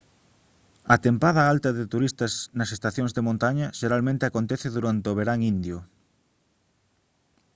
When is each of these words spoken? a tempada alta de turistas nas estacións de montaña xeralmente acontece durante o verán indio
a 0.93 0.95
tempada 1.05 1.41
alta 1.53 1.69
de 1.77 1.85
turistas 1.93 2.33
nas 2.57 2.69
estacións 2.77 3.11
de 3.13 3.25
montaña 3.27 3.67
xeralmente 3.79 4.23
acontece 4.25 4.67
durante 4.75 5.07
o 5.11 5.17
verán 5.19 5.39
indio 5.53 5.77